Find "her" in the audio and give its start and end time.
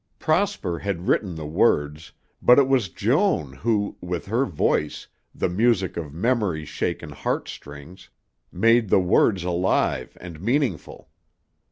4.25-4.45